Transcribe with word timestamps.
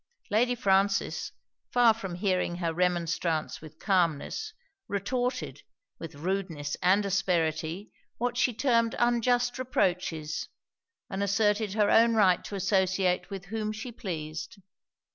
Lady 0.31 0.55
Frances, 0.55 1.31
far 1.71 1.93
from 1.93 2.15
hearing 2.15 2.55
her 2.55 2.73
remonstrance 2.73 3.61
with 3.61 3.77
calmness, 3.77 4.51
retorted, 4.87 5.61
with 5.99 6.15
rudeness 6.15 6.75
and 6.81 7.05
asperity, 7.05 7.91
what 8.17 8.35
she 8.35 8.51
termed 8.51 8.95
unjust 8.97 9.59
reproaches; 9.59 10.49
and 11.07 11.21
asserted 11.21 11.73
her 11.73 11.91
own 11.91 12.15
right 12.15 12.43
to 12.45 12.55
associate 12.55 13.29
with 13.29 13.45
whom 13.45 13.71
she 13.71 13.91
pleased. 13.91 14.57